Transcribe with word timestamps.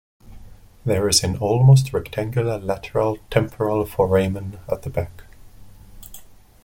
There 0.83 1.07
is 1.07 1.23
an 1.23 1.37
almost 1.37 1.93
rectangular 1.93 2.57
lateral 2.57 3.17
temporal 3.29 3.85
foramen 3.85 4.57
at 4.67 4.81
the 4.81 4.89
back. 4.89 5.25